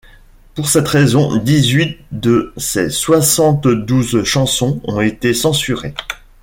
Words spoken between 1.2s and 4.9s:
dix-huit de ses soixante-douze chansons